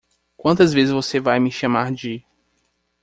Quantas 0.35 0.73
vezes 0.73 0.89
você 0.91 1.19
vai 1.19 1.39
me 1.39 1.51
chamar 1.51 1.91
de? 1.91 2.25